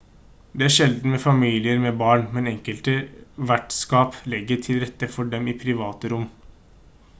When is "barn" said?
1.99-2.25